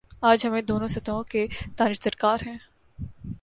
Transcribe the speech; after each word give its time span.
آج 0.21 0.45
ہمیںدونوں 0.45 0.87
سطحوں 0.87 1.23
کی 1.23 1.43
دانش 1.77 1.97
درکار 2.05 2.37
ہے 2.45 2.55